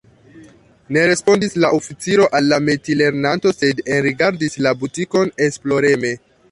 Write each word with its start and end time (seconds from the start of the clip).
Ne 0.95 1.03
respondis 1.11 1.57
la 1.65 1.71
oficiro 1.81 2.27
al 2.39 2.49
la 2.55 2.59
metilernanto, 2.71 3.55
sed 3.59 3.85
enrigardis 3.99 4.61
la 4.69 4.77
butikon 4.83 5.35
esploreme. 5.51 6.19